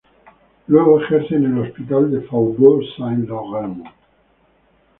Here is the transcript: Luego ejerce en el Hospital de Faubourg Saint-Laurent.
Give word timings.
Luego 0.65 0.99
ejerce 0.99 1.35
en 1.35 1.45
el 1.45 1.59
Hospital 1.67 2.09
de 2.09 2.21
Faubourg 2.21 2.83
Saint-Laurent. 2.97 3.83